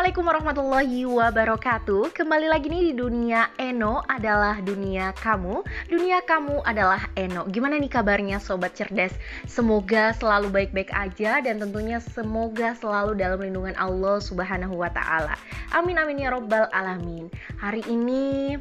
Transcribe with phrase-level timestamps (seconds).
[0.00, 2.16] Assalamualaikum warahmatullahi wabarakatuh.
[2.16, 5.60] Kembali lagi nih di dunia Eno adalah dunia kamu.
[5.92, 7.44] Dunia kamu adalah Eno.
[7.44, 9.12] Gimana nih kabarnya sobat cerdas?
[9.44, 15.36] Semoga selalu baik-baik aja Dan tentunya semoga selalu dalam lindungan Allah subhanahu wa ta'ala.
[15.76, 17.28] Amin amin ya robbal alamin.
[17.60, 18.56] Hari ini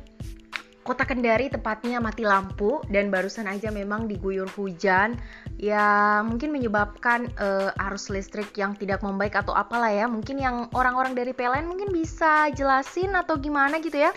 [0.89, 5.21] Kota Kendari tepatnya mati lampu dan barusan aja memang diguyur hujan.
[5.61, 10.09] Ya mungkin menyebabkan uh, arus listrik yang tidak membaik atau apalah ya.
[10.09, 14.09] Mungkin yang orang-orang dari PLN mungkin bisa jelasin atau gimana gitu ya.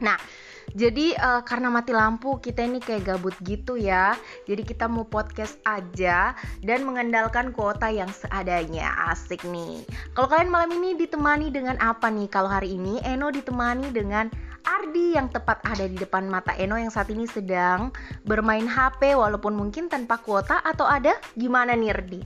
[0.00, 0.16] Nah
[0.72, 4.16] jadi uh, karena mati lampu kita ini kayak gabut gitu ya.
[4.48, 6.32] Jadi kita mau podcast aja
[6.64, 9.12] dan mengandalkan kuota yang seadanya.
[9.12, 9.84] Asik nih.
[10.16, 12.32] Kalau kalian malam ini ditemani dengan apa nih?
[12.32, 16.92] Kalau hari ini Eno ditemani dengan Ardi yang tepat ada di depan mata Eno yang
[16.92, 17.88] saat ini sedang
[18.28, 22.20] bermain HP walaupun mungkin tanpa kuota atau ada gimana nih Ardi?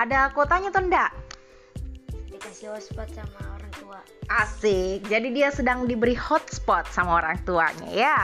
[0.00, 1.12] Ada kuotanya atau enggak?
[2.32, 4.00] Dikasih hotspot sama orang tua.
[4.32, 5.04] Asik.
[5.04, 8.16] Jadi dia sedang diberi hotspot sama orang tuanya ya.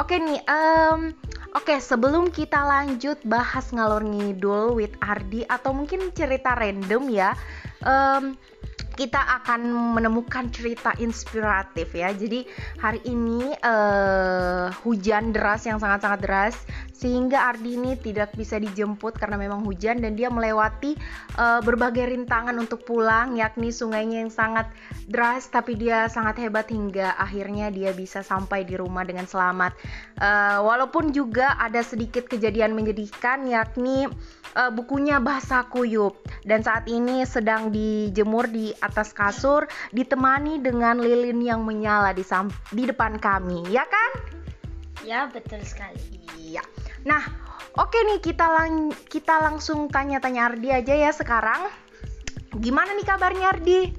[0.00, 1.12] Oke nih, um,
[1.52, 7.36] oke sebelum kita lanjut bahas ngalor ngidul with Ardi atau mungkin cerita random ya.
[7.84, 8.40] Um,
[9.00, 9.64] kita akan
[9.96, 12.12] menemukan cerita inspiratif ya.
[12.12, 12.44] Jadi
[12.76, 16.54] hari ini uh, hujan deras yang sangat-sangat deras
[17.00, 20.92] sehingga Ardi ini tidak bisa dijemput karena memang hujan dan dia melewati
[21.40, 24.68] uh, berbagai rintangan untuk pulang yakni sungainya yang sangat
[25.08, 29.72] deras tapi dia sangat hebat hingga akhirnya dia bisa sampai di rumah dengan selamat.
[30.20, 34.04] Uh, walaupun juga ada sedikit kejadian menyedihkan yakni
[34.52, 36.20] uh, bukunya bahasa kuyup.
[36.44, 39.64] Dan saat ini sedang dijemur di atas kasur
[39.96, 42.24] ditemani dengan lilin yang menyala di
[42.76, 43.64] di depan kami.
[43.72, 44.10] Ya kan?
[45.00, 46.20] Ya betul sekali.
[46.36, 46.60] Iya
[47.06, 47.22] nah
[47.78, 51.70] oke nih kita lang kita langsung tanya-tanya Ardi aja ya sekarang
[52.58, 53.94] gimana nih kabarnya Ardi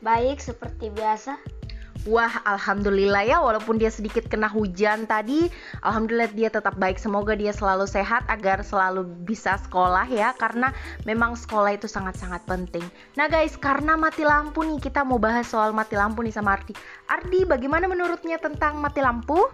[0.00, 1.58] baik seperti biasa
[2.06, 5.50] Wah, alhamdulillah ya, walaupun dia sedikit kena hujan tadi,
[5.84, 6.94] alhamdulillah dia tetap baik.
[6.94, 10.70] Semoga dia selalu sehat agar selalu bisa sekolah ya, karena
[11.04, 12.86] memang sekolah itu sangat-sangat penting.
[13.18, 16.72] Nah, guys, karena mati lampu nih, kita mau bahas soal mati lampu nih sama Ardi.
[17.10, 19.44] Ardi, bagaimana menurutnya tentang mati lampu?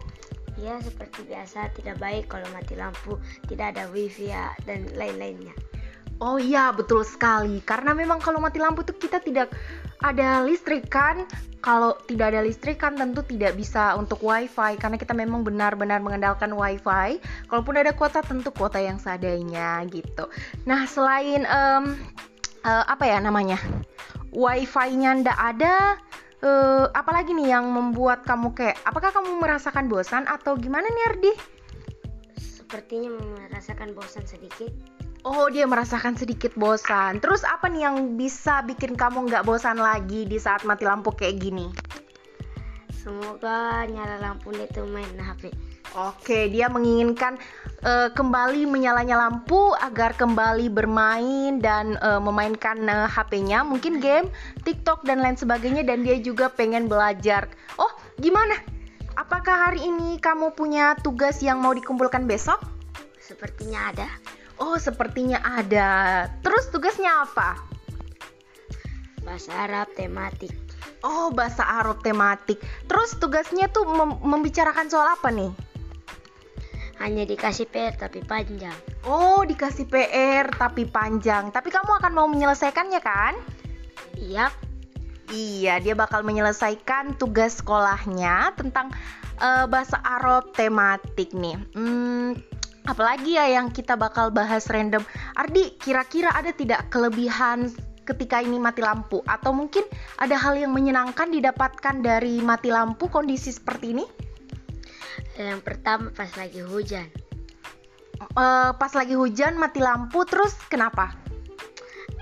[0.55, 3.19] Ya, seperti biasa, tidak baik kalau mati lampu,
[3.51, 5.55] tidak ada wifi ya, dan lain-lainnya.
[6.23, 7.59] Oh iya, betul sekali.
[7.67, 9.51] Karena memang kalau mati lampu tuh kita tidak
[10.05, 11.25] ada listrik kan
[11.65, 16.53] kalau tidak ada listrik kan tentu tidak bisa untuk wifi karena kita memang benar-benar mengandalkan
[16.53, 17.17] wifi
[17.49, 20.29] kalaupun ada kuota tentu kuota yang seadanya gitu
[20.69, 21.97] nah selain um,
[22.69, 23.57] uh, apa ya namanya
[24.29, 25.97] wifi-nya ndak ada
[26.45, 31.33] uh, apalagi nih yang membuat kamu kayak apakah kamu merasakan bosan atau gimana nih Ardi?
[32.39, 34.73] Sepertinya merasakan bosan sedikit
[35.25, 40.29] Oh dia merasakan sedikit bosan Terus apa nih yang bisa bikin kamu nggak bosan lagi
[40.29, 41.73] di saat mati lampu kayak gini?
[42.93, 45.53] Semoga nyala lampu itu main HP
[45.95, 47.39] Oke dia menginginkan
[47.87, 54.27] uh, kembali menyalanya lampu agar kembali bermain dan uh, memainkan uh, HP-nya Mungkin game,
[54.67, 57.47] TikTok dan lain sebagainya dan dia juga pengen belajar
[57.79, 58.59] Oh gimana?
[59.15, 62.59] Apakah hari ini kamu punya tugas yang mau dikumpulkan besok?
[63.23, 64.11] Sepertinya ada
[64.55, 66.25] Oh, sepertinya ada.
[66.47, 67.59] Terus tugasnya apa?
[69.27, 70.55] Bahasa Arab tematik.
[71.03, 72.63] Oh, bahasa Arab tematik.
[72.87, 75.51] Terus tugasnya tuh mem membicarakan soal apa nih?
[77.03, 78.75] Hanya dikasih PR tapi panjang.
[79.07, 81.51] Oh, dikasih PR tapi panjang.
[81.51, 83.35] Tapi kamu akan mau menyelesaikannya kan?
[84.15, 84.51] Iya.
[85.33, 88.93] Iya, dia bakal menyelesaikan tugas sekolahnya tentang
[89.41, 91.59] uh, bahasa Arab tematik nih.
[91.75, 92.39] Hmm,
[92.85, 95.03] apalagi ya yang kita bakal bahas random
[95.35, 97.73] Ardi kira-kira ada tidak kelebihan
[98.05, 99.83] ketika ini mati lampu atau mungkin
[100.21, 104.05] ada hal yang menyenangkan didapatkan dari mati lampu kondisi seperti ini
[105.39, 107.07] yang pertama pas lagi hujan.
[108.39, 111.13] Uh, pas lagi hujan mati lampu terus kenapa?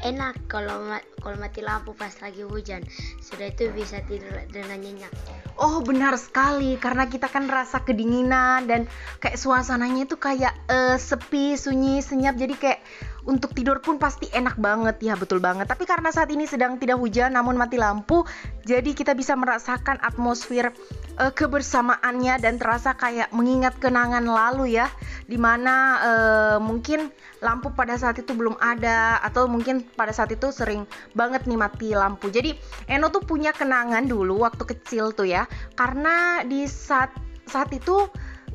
[0.03, 2.83] Enak kalau ma kalau mati lampu pas lagi hujan
[3.23, 5.13] sudah itu bisa tidur dengan nyenyak.
[5.57, 6.75] Oh benar sekali.
[6.77, 8.91] Karena kita kan rasa kedinginan dan
[9.23, 12.35] kayak suasananya itu kayak uh, sepi sunyi senyap.
[12.35, 12.81] Jadi kayak
[13.23, 14.99] untuk tidur pun pasti enak banget.
[15.05, 15.71] Ya betul banget.
[15.71, 18.27] Tapi karena saat ini sedang tidak hujan namun mati lampu
[18.63, 20.71] jadi kita bisa merasakan atmosfer
[21.19, 24.91] uh, kebersamaannya dan terasa kayak mengingat kenangan lalu ya.
[25.27, 27.11] Di mana uh, mungkin
[27.43, 31.89] lampu pada saat itu belum ada atau mungkin pada saat itu sering banget nih mati
[31.93, 32.29] lampu.
[32.29, 32.57] Jadi
[32.89, 35.49] Eno tuh punya kenangan dulu waktu kecil tuh ya.
[35.77, 37.13] Karena di saat
[37.49, 38.09] saat itu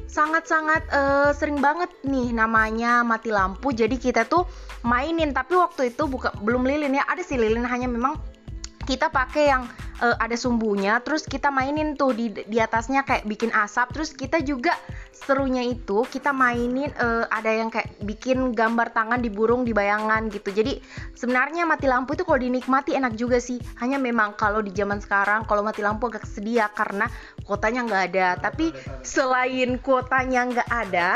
[0.08, 3.76] sangat-sangat uh, sering banget nih namanya mati lampu.
[3.76, 4.48] Jadi kita tuh
[4.88, 5.36] mainin.
[5.36, 7.04] Tapi waktu itu buka belum lilin ya.
[7.08, 8.18] Ada sih lilin hanya memang
[8.88, 9.68] kita pakai yang
[10.00, 14.40] uh, ada sumbunya terus kita mainin tuh di di atasnya kayak bikin asap terus kita
[14.40, 14.74] juga
[15.12, 20.32] serunya itu kita mainin uh, ada yang kayak bikin gambar tangan di burung di bayangan
[20.32, 20.54] gitu.
[20.54, 20.80] Jadi
[21.18, 23.58] sebenarnya mati lampu itu kalau dinikmati enak juga sih.
[23.82, 27.10] Hanya memang kalau di zaman sekarang kalau mati lampu agak sedia karena
[27.44, 28.28] kuotanya nggak ada.
[28.40, 31.10] Tapi selain kuotanya nggak ada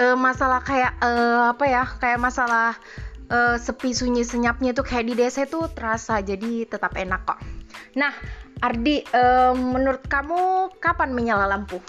[0.00, 2.74] uh, masalah kayak uh, apa ya kayak masalah
[3.30, 7.40] uh, sepi sunyi senyapnya tuh kayak di desa itu terasa jadi tetap enak kok
[7.98, 8.14] Nah,
[8.62, 11.80] Ardi, uh, menurut kamu kapan menyala lampu?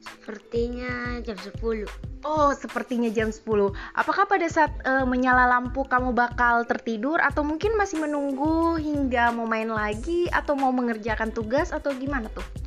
[0.00, 1.86] Sepertinya jam 10.
[2.26, 3.70] Oh, sepertinya jam 10.
[3.94, 9.46] Apakah pada saat uh, menyala lampu kamu bakal tertidur atau mungkin masih menunggu hingga mau
[9.46, 12.65] main lagi atau mau mengerjakan tugas atau gimana tuh?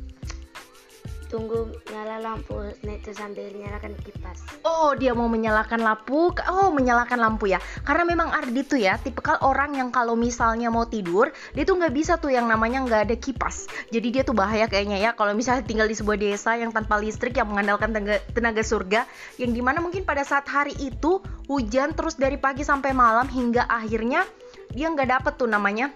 [1.30, 4.42] Tunggu nyala lampu itu sambil nyalakan kipas.
[4.66, 7.62] Oh dia mau menyalakan lampu oh menyalakan lampu ya.
[7.86, 11.94] Karena memang Ardi tuh ya tipikal orang yang kalau misalnya mau tidur dia tuh nggak
[11.94, 13.70] bisa tuh yang namanya nggak ada kipas.
[13.94, 17.38] Jadi dia tuh bahaya kayaknya ya kalau misalnya tinggal di sebuah desa yang tanpa listrik
[17.38, 19.06] yang mengandalkan tenaga, tenaga surga
[19.38, 23.70] yang di mana mungkin pada saat hari itu hujan terus dari pagi sampai malam hingga
[23.70, 24.26] akhirnya
[24.74, 25.94] dia nggak dapet tuh namanya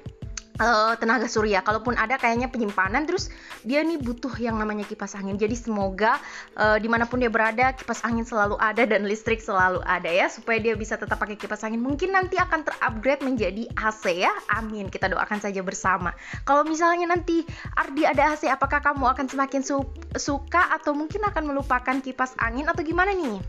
[0.61, 1.63] uh, tenaga surya.
[1.65, 3.31] Kalaupun ada kayaknya penyimpanan, terus
[3.67, 5.35] dia nih butuh yang namanya kipas angin.
[5.41, 6.19] Jadi semoga
[6.59, 10.27] uh, di mana pun dia berada, kipas angin selalu ada dan listrik selalu ada ya,
[10.31, 11.83] supaya dia bisa tetap pakai kipas angin.
[11.83, 14.31] Mungkin nanti akan terupgrade menjadi AC ya.
[14.55, 14.91] Amin.
[14.93, 16.15] Kita doakan saja bersama.
[16.47, 17.43] Kalau misalnya nanti
[17.75, 19.83] Ardi ada AC, apakah kamu akan semakin su
[20.15, 23.43] suka atau mungkin akan melupakan kipas angin atau gimana nih?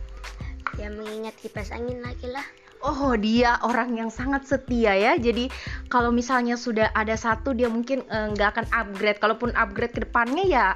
[0.76, 2.44] Ya mengingat kipas angin lagi lah
[2.86, 5.18] oh dia orang yang sangat setia ya.
[5.18, 5.50] Jadi
[5.90, 9.18] kalau misalnya sudah ada satu dia mungkin eh, nggak uh, akan upgrade.
[9.18, 10.68] Kalaupun upgrade ke depannya ya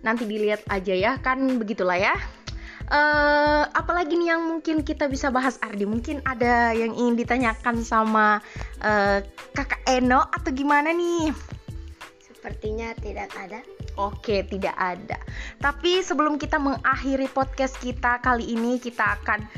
[0.00, 1.12] nanti dilihat aja ya.
[1.20, 2.16] Kan begitulah ya.
[2.84, 5.88] Uh, apalagi nih yang mungkin kita bisa bahas Ardi?
[5.88, 8.44] Mungkin ada yang ingin ditanyakan sama
[8.84, 9.24] uh,
[9.56, 11.32] kakak Eno atau gimana nih?
[12.20, 13.64] Sepertinya tidak ada.
[13.96, 15.16] Oke, tidak ada.
[15.64, 19.48] Tapi sebelum kita mengakhiri podcast kita kali ini, kita akan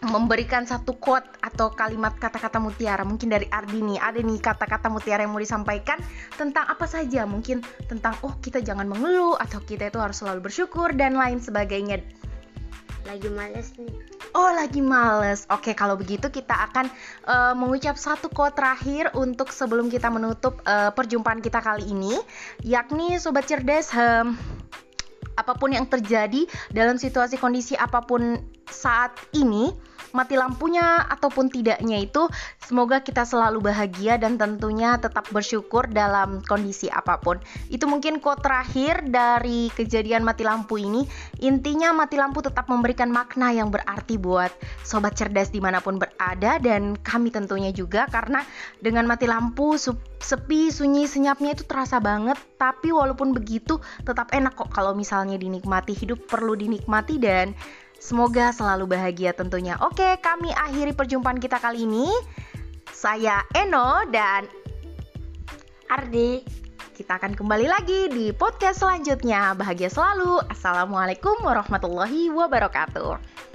[0.00, 3.04] memberikan satu quote atau kalimat kata-kata mutiara.
[3.04, 6.00] Mungkin dari Ardi nih ada nih kata-kata mutiara yang mau disampaikan
[6.40, 7.28] tentang apa saja?
[7.28, 12.00] Mungkin tentang oh kita jangan mengeluh atau kita itu harus selalu bersyukur dan lain sebagainya.
[13.04, 13.92] Lagi males nih.
[14.32, 15.44] Oh lagi males.
[15.50, 16.86] Oke kalau begitu kita akan
[17.26, 22.14] uh, mengucap satu quote terakhir untuk sebelum kita menutup uh, perjumpaan kita kali ini
[22.62, 24.38] yakni sobat cerdas um,
[25.40, 28.36] apa pun yang terjadi dalam situasi kondisi apa pun
[28.68, 29.72] saat ini
[30.12, 32.26] mati lampunya ataupun tidaknya itu
[32.62, 37.38] semoga kita selalu bahagia dan tentunya tetap bersyukur dalam kondisi apa pun.
[37.70, 41.06] Itu mungkin quote terakhir dari kejadian mati lampu ini.
[41.42, 44.50] Intinya mati lampu tetap memberikan makna yang berarti buat
[44.86, 48.42] sobat cerdas di mana pun berada dan kami tentunya juga karena
[48.78, 49.76] dengan mati lampu
[50.20, 55.96] sepi sunyi senyapnya itu terasa banget tapi walaupun begitu tetap enak kok kalau misalnya dinikmati
[55.96, 57.56] hidup perlu dinikmati dan
[58.00, 59.76] Semoga selalu bahagia tentunya.
[59.84, 62.08] Oke, kami akhiri perjumpaan kita kali ini.
[62.88, 64.48] Saya Eno dan
[65.92, 66.40] Ardi.
[66.96, 69.52] Kita akan kembali lagi di podcast selanjutnya.
[69.52, 70.40] Bahagia selalu.
[70.48, 73.49] Assalamualaikum warahmatullahi wabarakatuh.